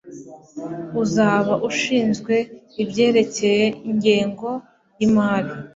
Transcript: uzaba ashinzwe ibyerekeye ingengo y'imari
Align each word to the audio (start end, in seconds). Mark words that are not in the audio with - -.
uzaba 1.03 1.53
ashinzwe 1.69 2.35
ibyerekeye 2.83 3.65
ingengo 3.89 4.49
y'imari 4.97 5.51